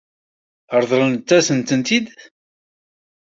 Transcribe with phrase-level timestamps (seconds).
[0.81, 2.07] Ṛeḍlent-asen-tent-id?